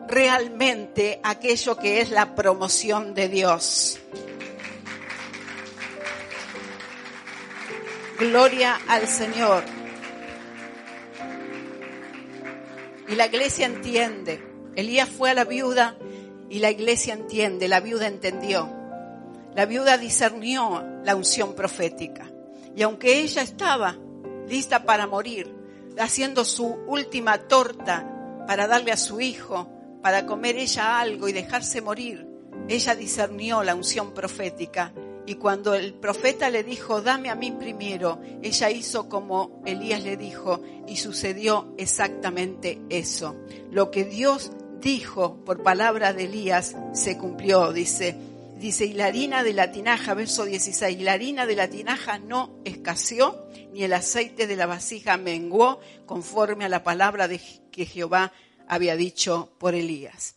[0.06, 3.98] realmente aquello que es la promoción de Dios.
[8.20, 9.64] Gloria al Señor.
[13.08, 14.40] Y la iglesia entiende.
[14.76, 15.96] Elías fue a la viuda
[16.48, 18.81] y la iglesia entiende, la viuda entendió.
[19.54, 22.30] La viuda discernió la unción profética.
[22.74, 23.98] Y aunque ella estaba
[24.48, 25.54] lista para morir,
[25.98, 28.08] haciendo su última torta
[28.46, 29.68] para darle a su hijo,
[30.02, 32.26] para comer ella algo y dejarse morir,
[32.68, 34.92] ella discernió la unción profética.
[35.26, 40.16] Y cuando el profeta le dijo, dame a mí primero, ella hizo como Elías le
[40.16, 43.36] dijo y sucedió exactamente eso.
[43.70, 44.50] Lo que Dios
[44.80, 48.31] dijo por palabra de Elías se cumplió, dice.
[48.62, 52.20] Dice, y la harina de la tinaja, verso 16, y la harina de la tinaja
[52.20, 57.40] no escaseó, ni el aceite de la vasija menguó, conforme a la palabra de
[57.72, 58.30] que Jehová
[58.68, 60.36] había dicho por Elías.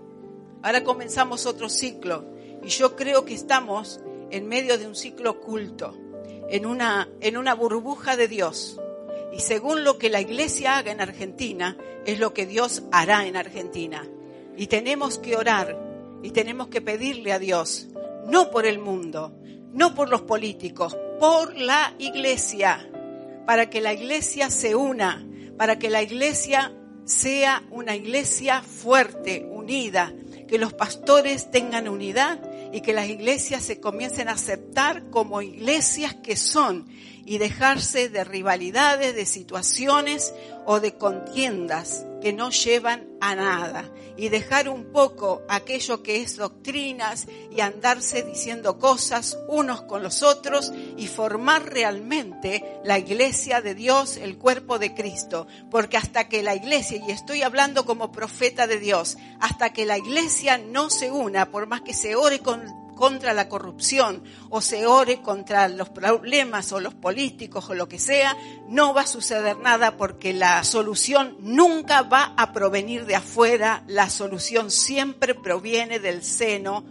[0.62, 2.24] Ahora comenzamos otro ciclo
[2.62, 4.00] y yo creo que estamos
[4.30, 5.96] en medio de un ciclo oculto,
[6.48, 8.80] en una, en una burbuja de Dios.
[9.36, 11.76] Y según lo que la iglesia haga en Argentina,
[12.06, 14.08] es lo que Dios hará en Argentina.
[14.56, 15.78] Y tenemos que orar
[16.22, 17.88] y tenemos que pedirle a Dios,
[18.26, 19.38] no por el mundo,
[19.74, 22.90] no por los políticos, por la iglesia,
[23.44, 25.26] para que la iglesia se una,
[25.58, 26.72] para que la iglesia
[27.04, 30.14] sea una iglesia fuerte, unida,
[30.48, 32.40] que los pastores tengan unidad
[32.72, 36.86] y que las iglesias se comiencen a aceptar como iglesias que son
[37.26, 40.32] y dejarse de rivalidades, de situaciones
[40.64, 46.36] o de contiendas que no llevan a nada y dejar un poco aquello que es
[46.36, 53.74] doctrinas y andarse diciendo cosas unos con los otros y formar realmente la iglesia de
[53.74, 55.46] Dios, el cuerpo de Cristo.
[55.70, 59.98] Porque hasta que la iglesia, y estoy hablando como profeta de Dios, hasta que la
[59.98, 64.86] iglesia no se una, por más que se ore con contra la corrupción o se
[64.86, 68.36] ore contra los problemas o los políticos o lo que sea,
[68.68, 74.10] no va a suceder nada porque la solución nunca va a provenir de afuera, la
[74.10, 76.84] solución siempre proviene del seno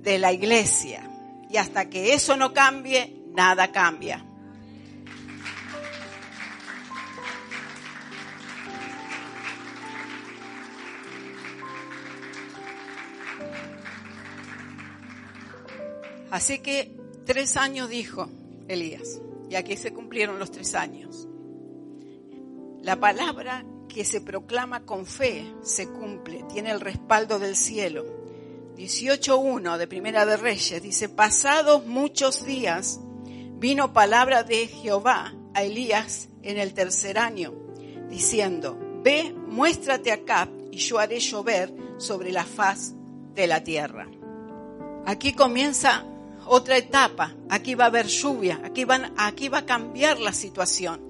[0.00, 1.08] de la iglesia.
[1.48, 4.24] Y hasta que eso no cambie, nada cambia.
[16.30, 18.28] Así que tres años dijo
[18.68, 21.26] Elías, y aquí se cumplieron los tres años.
[22.82, 28.04] La palabra que se proclama con fe se cumple, tiene el respaldo del cielo.
[28.76, 33.00] 18.1 de Primera de Reyes dice, pasados muchos días
[33.58, 37.52] vino palabra de Jehová a Elías en el tercer año,
[38.08, 42.94] diciendo, ve, muéstrate acá y yo haré llover sobre la faz
[43.34, 44.08] de la tierra.
[45.04, 46.06] Aquí comienza
[46.52, 47.34] otra etapa.
[47.48, 51.00] Aquí va a haber lluvia, aquí, van, aquí va a cambiar la situación.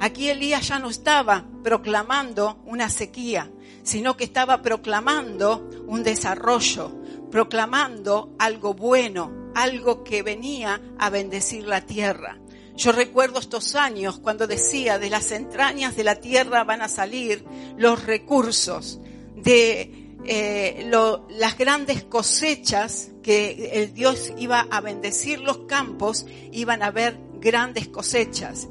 [0.00, 3.50] Aquí Elías ya no estaba proclamando una sequía,
[3.84, 11.80] sino que estaba proclamando un desarrollo, proclamando algo bueno, algo que venía a bendecir la
[11.82, 12.38] tierra.
[12.76, 17.44] Yo recuerdo estos años cuando decía, de las entrañas de la tierra van a salir
[17.76, 19.00] los recursos,
[19.36, 26.82] de eh, lo- las grandes cosechas que el Dios iba a bendecir los campos, iban
[26.82, 28.68] a haber grandes cosechas.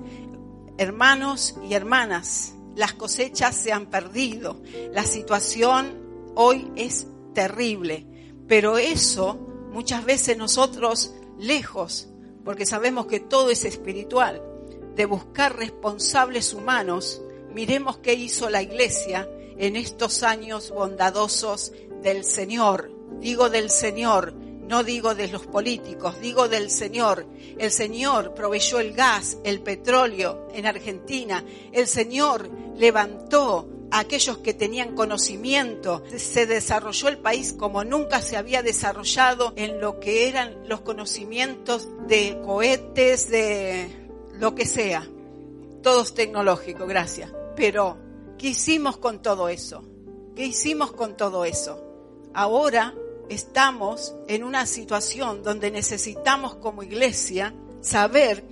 [0.80, 4.60] Hermanos y hermanas, las cosechas se han perdido.
[4.94, 7.06] La situación hoy es
[7.36, 8.08] terrible.
[8.48, 9.36] Pero eso
[9.72, 12.10] muchas veces nosotros lejos,
[12.44, 14.42] porque sabemos que todo es espiritual,
[14.96, 17.22] de buscar responsables humanos,
[17.54, 19.30] miremos qué hizo la iglesia
[19.60, 22.92] en estos años bondadosos del Señor.
[23.20, 27.26] Digo del Señor, no digo de los políticos, digo del Señor.
[27.58, 31.44] El Señor proveyó el gas, el petróleo en Argentina.
[31.72, 36.04] El Señor levantó a aquellos que tenían conocimiento.
[36.18, 41.88] Se desarrolló el país como nunca se había desarrollado en lo que eran los conocimientos
[42.08, 43.88] de cohetes, de
[44.34, 45.08] lo que sea.
[45.82, 47.32] Todos tecnológicos, gracias.
[47.56, 47.98] Pero,
[48.38, 49.84] ¿qué hicimos con todo eso?
[50.36, 51.84] ¿Qué hicimos con todo eso?
[52.34, 52.94] Ahora
[53.30, 58.44] estamos en una situación donde necesitamos como iglesia saber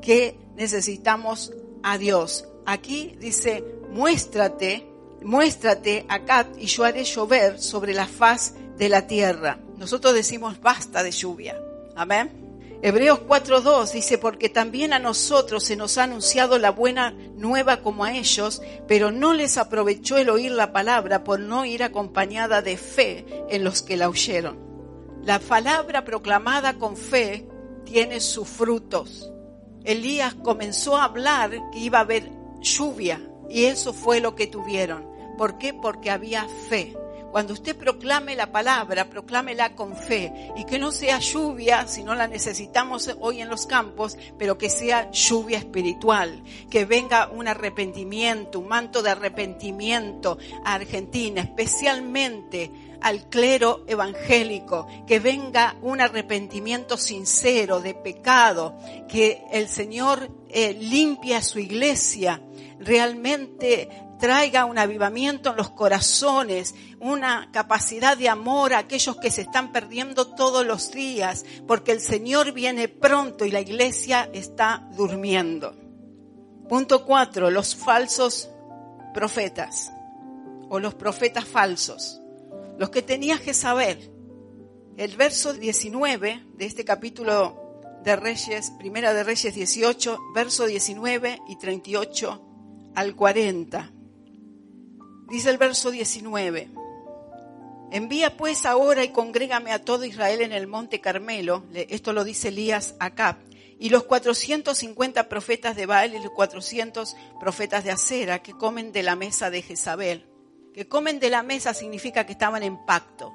[0.00, 2.46] que necesitamos a Dios.
[2.66, 4.86] Aquí dice, muéstrate,
[5.22, 9.58] muéstrate acá y yo haré llover sobre la faz de la tierra.
[9.76, 11.60] Nosotros decimos basta de lluvia.
[11.96, 12.43] Amén.
[12.86, 18.04] Hebreos 4.2 dice, porque también a nosotros se nos ha anunciado la buena nueva como
[18.04, 22.76] a ellos, pero no les aprovechó el oír la palabra por no ir acompañada de
[22.76, 24.58] fe en los que la oyeron.
[25.22, 27.48] La palabra proclamada con fe
[27.86, 29.32] tiene sus frutos.
[29.84, 32.30] Elías comenzó a hablar que iba a haber
[32.60, 33.18] lluvia
[33.48, 35.08] y eso fue lo que tuvieron.
[35.38, 35.72] ¿Por qué?
[35.72, 36.94] Porque había fe.
[37.34, 42.14] Cuando usted proclame la palabra, proclámela con fe y que no sea lluvia, si no
[42.14, 48.60] la necesitamos hoy en los campos, pero que sea lluvia espiritual, que venga un arrepentimiento,
[48.60, 52.70] un manto de arrepentimiento a Argentina, especialmente
[53.00, 58.78] al clero evangélico, que venga un arrepentimiento sincero de pecado,
[59.08, 62.40] que el Señor eh, limpie a su iglesia,
[62.78, 69.42] realmente traiga un avivamiento en los corazones, una capacidad de amor a aquellos que se
[69.42, 75.74] están perdiendo todos los días, porque el Señor viene pronto y la iglesia está durmiendo.
[76.68, 78.48] Punto cuatro, los falsos
[79.12, 79.90] profetas.
[80.70, 82.20] o los profetas falsos,
[82.78, 84.10] los que tenía Jezabel.
[84.96, 91.56] El verso 19 de este capítulo de Reyes, Primera de Reyes 18, verso 19 y
[91.56, 92.42] 38
[92.94, 93.92] al 40.
[95.28, 96.70] Dice el verso 19.
[97.90, 101.64] Envía pues ahora y congrégame a todo Israel en el monte Carmelo.
[101.72, 103.38] Esto lo dice Elías acá.
[103.78, 109.02] Y los 450 profetas de Baal y los 400 profetas de Acera que comen de
[109.02, 110.26] la mesa de Jezabel.
[110.72, 113.32] Que comen de la mesa significa que estaban en pacto.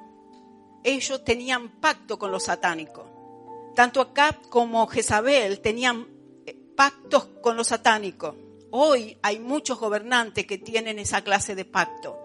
[0.83, 3.71] Ellos tenían pacto con lo satánico.
[3.75, 6.07] Tanto Acab como Jezabel tenían
[6.45, 8.35] eh, pactos con lo satánico.
[8.71, 12.19] Hoy hay muchos gobernantes que tienen esa clase de pacto,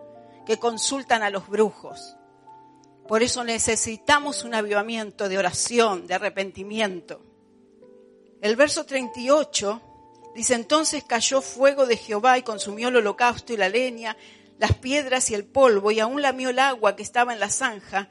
[0.44, 2.16] que consultan a los brujos.
[3.08, 7.22] Por eso necesitamos un avivamiento de oración, de arrepentimiento.
[8.42, 9.80] El verso 38
[10.34, 14.16] dice, entonces cayó fuego de Jehová y consumió el holocausto y la leña,
[14.58, 18.10] las piedras y el polvo, y aún lamió el agua que estaba en la zanja.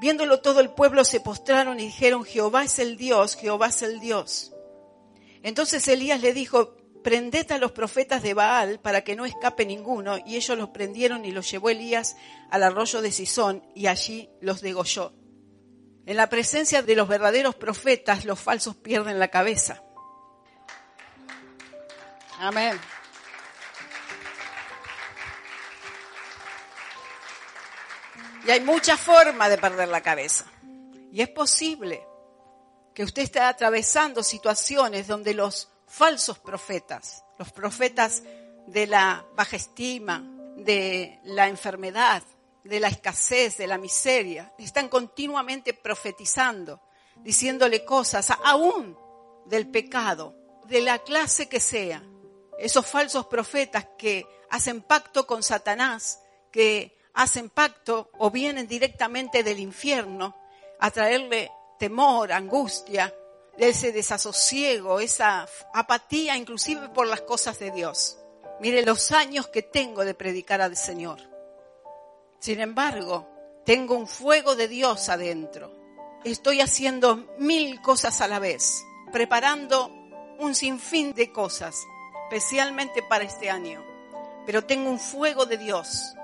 [0.00, 4.00] Viéndolo todo el pueblo se postraron y dijeron, Jehová es el Dios, Jehová es el
[4.00, 4.52] Dios.
[5.42, 10.18] Entonces Elías le dijo, prended a los profetas de Baal para que no escape ninguno.
[10.26, 12.16] Y ellos los prendieron y los llevó Elías
[12.50, 15.12] al arroyo de Sisón y allí los degolló.
[16.06, 19.82] En la presencia de los verdaderos profetas, los falsos pierden la cabeza.
[22.38, 22.78] Amén.
[28.46, 30.46] Y hay muchas formas de perder la cabeza.
[31.12, 32.06] Y es posible
[32.94, 38.22] que usted esté atravesando situaciones donde los falsos profetas, los profetas
[38.66, 40.24] de la baja estima,
[40.56, 42.22] de la enfermedad,
[42.62, 46.80] de la escasez, de la miseria, están continuamente profetizando,
[47.16, 48.96] diciéndole cosas aún
[49.46, 50.36] del pecado,
[50.66, 52.02] de la clase que sea.
[52.58, 56.22] Esos falsos profetas que hacen pacto con Satanás,
[56.52, 60.36] que hacen pacto o vienen directamente del infierno
[60.78, 63.12] a traerle temor, angustia,
[63.68, 68.18] ese desasosiego, esa apatía inclusive por las cosas de Dios.
[68.60, 71.20] Mire los años que tengo de predicar al Señor.
[72.38, 73.28] Sin embargo,
[73.64, 75.74] tengo un fuego de Dios adentro.
[76.24, 78.82] Estoy haciendo mil cosas a la vez,
[79.12, 79.90] preparando
[80.38, 81.76] un sinfín de cosas,
[82.24, 83.84] especialmente para este año.
[84.46, 86.14] Pero tengo un fuego de Dios.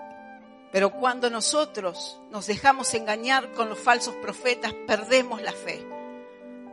[0.72, 5.95] Pero cuando nosotros nos dejamos engañar con los falsos profetas, perdemos la fe.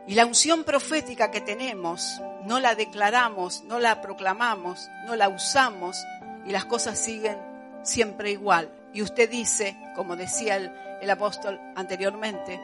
[0.06, 5.96] Y la unción profética que tenemos, no la declaramos, no la proclamamos, no la usamos
[6.44, 7.38] y las cosas siguen
[7.82, 8.70] siempre igual.
[8.92, 12.60] Y usted dice, como decía el, apóstol anteriormente,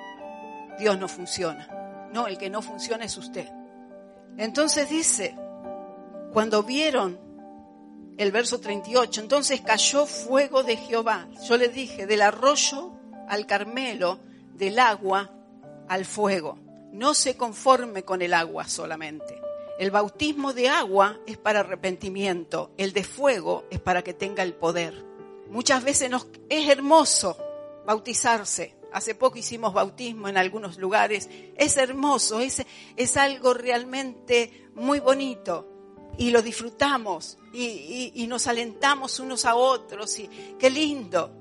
[0.79, 1.69] Dios no funciona.
[2.13, 3.49] No, el que no funciona es usted.
[4.37, 5.35] Entonces dice,
[6.33, 7.19] cuando vieron
[8.19, 11.27] el verso 38, entonces cayó fuego de Jehová.
[11.49, 12.93] Yo le dije, del arroyo
[13.29, 14.19] al Carmelo,
[14.55, 15.31] del agua
[15.89, 16.59] al fuego.
[16.93, 19.41] No se conforme con el agua solamente.
[19.79, 24.55] El bautismo de agua es para arrepentimiento, el de fuego es para que tenga el
[24.55, 25.05] poder.
[25.49, 27.37] Muchas veces nos, es hermoso
[27.87, 28.77] bautizarse.
[28.93, 31.29] Hace poco hicimos bautismo en algunos lugares.
[31.57, 32.63] Es hermoso, es,
[32.97, 35.67] es algo realmente muy bonito
[36.19, 40.29] y lo disfrutamos y, y- y nos alentamos unos a otros y
[40.59, 41.33] qué lindo.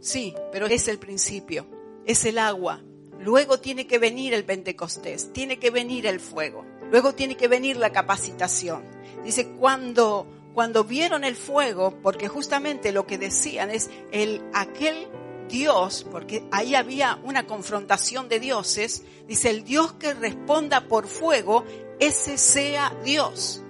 [0.00, 1.66] Sí, pero es el principio,
[2.06, 2.82] es el agua.
[3.22, 7.76] Luego tiene que venir el Pentecostés, tiene que venir el fuego, luego tiene que venir
[7.76, 8.82] la capacitación.
[9.24, 15.06] Dice, cuando, cuando vieron el fuego, porque justamente lo que decían es el, aquel
[15.48, 21.64] Dios, porque ahí había una confrontación de dioses, dice, el Dios que responda por fuego,
[22.00, 23.62] ese sea Dios.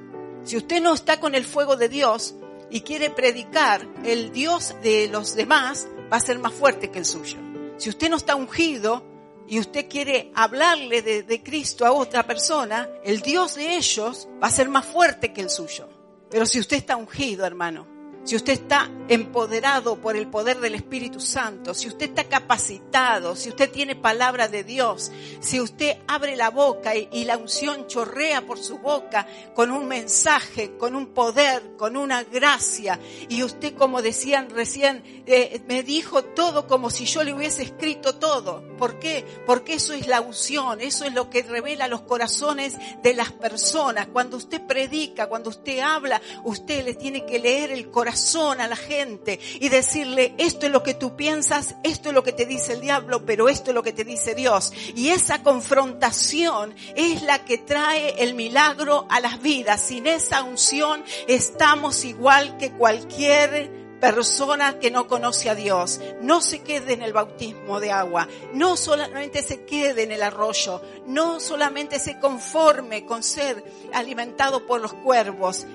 [0.44, 2.34] Si usted no está con el fuego de Dios
[2.70, 7.04] y quiere predicar, el Dios de los demás va a ser más fuerte que el
[7.04, 7.36] suyo.
[7.76, 9.11] Si usted no está ungido
[9.48, 14.50] y usted quiere hablarle de, Cristo a otra persona, el Dios de ellos va a
[14.50, 15.88] ser más fuerte que el suyo.
[16.30, 17.86] Pero si usted está ungido, hermano,
[18.24, 23.48] si usted está empoderado por el poder del Espíritu Santo, si usted está capacitado, si
[23.48, 25.10] usted tiene palabra de Dios,
[25.40, 30.76] si usted abre la boca y, la unción chorrea por su boca con un mensaje,
[30.76, 32.98] con un poder, con una gracia,
[33.28, 38.16] y usted, como decían recién, eh, me dijo todo como si yo le hubiese escrito
[38.16, 38.62] todo.
[38.76, 39.24] ¿Por qué?
[39.46, 44.08] Porque eso es la unción, eso es lo que revela los corazones de las personas.
[44.08, 48.76] Cuando usted predica, cuando usted habla, usted le tiene que leer el corazón a la
[48.76, 52.74] gente y decirle, esto es lo que tú piensas, esto es lo que te dice
[52.74, 54.72] el diablo, pero esto es lo que te dice Dios.
[54.94, 59.80] Y esa confrontación es la que trae el milagro a las vidas.
[59.80, 66.58] Sin esa unción estamos igual que cualquier persona que no conoce a Dios no se
[66.62, 72.00] quede en el bautismo de agua, no solamente se quede en el arroyo, no solamente
[72.00, 75.66] se conforme con ser alimentado por los cuervos,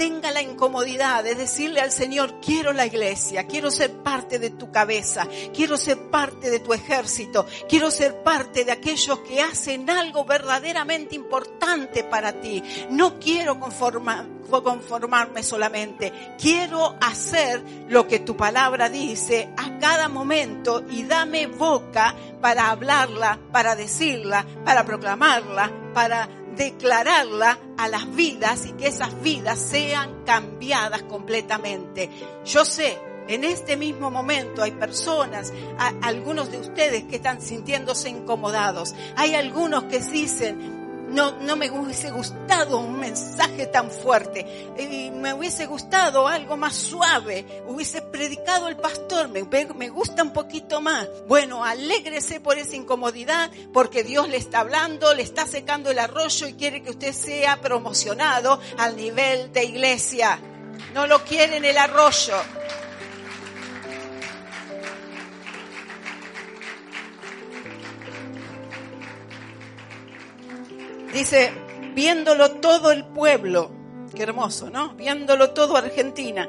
[0.00, 4.72] tenga la incomodidad de decirle al Señor, quiero la iglesia, quiero ser parte de tu
[4.72, 10.24] cabeza, quiero ser parte de tu ejército, quiero ser parte de aquellos que hacen algo
[10.24, 12.62] verdaderamente importante para ti.
[12.88, 20.82] No quiero conformar, conformarme solamente, quiero hacer lo que tu palabra dice a cada momento
[20.88, 28.72] y dame boca para hablarla, para decirla, para proclamarla, para declararla a las vidas y
[28.72, 32.10] que esas vidas sean cambiadas completamente.
[32.44, 32.98] Yo sé,
[33.28, 35.52] en este mismo momento hay personas,
[36.02, 38.94] algunos de ustedes que están sintiéndose incomodados.
[39.16, 40.79] Hay algunos que dicen,
[41.10, 44.46] no, no me hubiese gustado un mensaje tan fuerte.
[45.14, 47.62] Me hubiese gustado algo más suave.
[47.66, 49.28] Hubiese predicado el pastor.
[49.28, 49.44] Me,
[49.74, 51.08] me gusta un poquito más.
[51.26, 56.46] Bueno, alégrese por esa incomodidad porque Dios le está hablando, le está secando el arroyo
[56.46, 60.38] y quiere que usted sea promocionado al nivel de iglesia.
[60.94, 62.36] No lo quiere en el arroyo.
[71.12, 71.52] Dice,
[71.94, 73.70] viéndolo todo el pueblo,
[74.14, 74.94] qué hermoso, ¿no?
[74.94, 76.48] Viéndolo todo Argentina,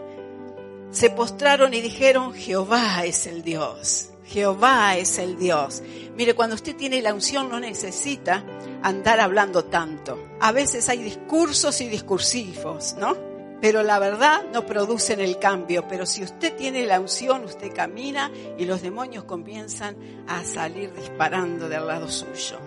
[0.91, 5.81] se postraron y dijeron, Jehová es el Dios, Jehová es el Dios.
[6.15, 8.43] Mire, cuando usted tiene la unción no necesita
[8.83, 10.19] andar hablando tanto.
[10.39, 13.17] A veces hay discursos y discursivos, ¿no?
[13.61, 15.87] Pero la verdad no producen el cambio.
[15.87, 19.95] Pero si usted tiene la unción, usted camina y los demonios comienzan
[20.27, 22.59] a salir disparando del lado suyo.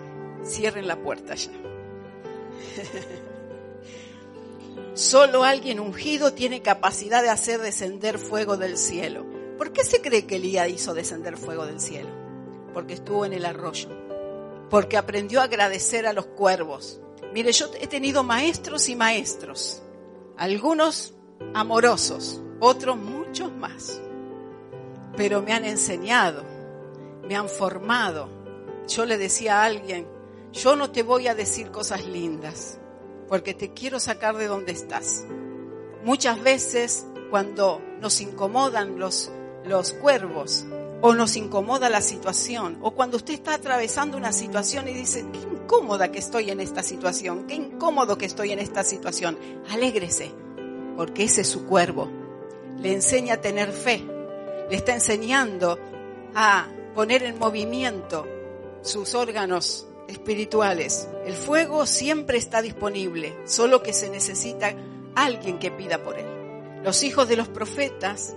[0.45, 1.51] Cierren la puerta ya.
[4.93, 9.25] Solo alguien ungido tiene capacidad de hacer descender fuego del cielo.
[9.57, 12.09] ¿Por qué se cree que Elías hizo descender fuego del cielo?
[12.73, 13.89] Porque estuvo en el arroyo.
[14.69, 16.99] Porque aprendió a agradecer a los cuervos.
[17.33, 19.81] Mire, yo he tenido maestros y maestros.
[20.37, 21.13] Algunos
[21.53, 24.01] amorosos, otros muchos más.
[25.17, 26.43] Pero me han enseñado,
[27.27, 28.29] me han formado.
[28.87, 30.07] Yo le decía a alguien,
[30.55, 32.79] yo no te voy a decir cosas lindas,
[33.27, 35.25] porque te quiero sacar de donde estás.
[36.03, 39.31] Muchas veces cuando nos incomodan los,
[39.65, 40.65] los cuervos
[41.01, 45.39] o nos incomoda la situación, o cuando usted está atravesando una situación y dice, qué
[45.39, 49.37] incómoda que estoy en esta situación, qué incómodo que estoy en esta situación,
[49.69, 50.31] alégrese,
[50.95, 52.09] porque ese es su cuervo.
[52.79, 54.05] Le enseña a tener fe,
[54.69, 55.77] le está enseñando
[56.33, 58.25] a poner en movimiento
[58.81, 61.07] sus órganos espirituales.
[61.25, 64.73] El fuego siempre está disponible, solo que se necesita
[65.15, 66.25] alguien que pida por él.
[66.83, 68.35] Los hijos de los profetas,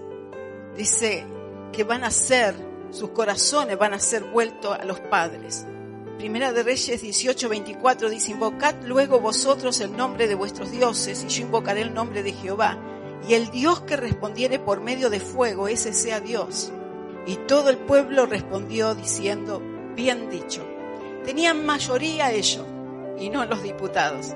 [0.77, 1.27] dice
[1.73, 2.55] que van a ser,
[2.91, 5.67] sus corazones van a ser vueltos a los padres.
[6.17, 11.29] Primera de Reyes 18, 24 dice, invocad luego vosotros el nombre de vuestros dioses y
[11.29, 12.79] yo invocaré el nombre de Jehová.
[13.29, 16.73] Y el Dios que respondiere por medio de fuego, ese sea Dios.
[17.27, 19.61] Y todo el pueblo respondió diciendo,
[19.95, 20.65] bien dicho.
[21.25, 22.65] Tenían mayoría ellos
[23.19, 24.35] y no los diputados.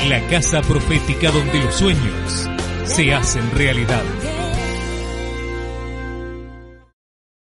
[0.07, 2.47] la casa profética donde los sueños
[2.85, 4.03] se hacen realidad.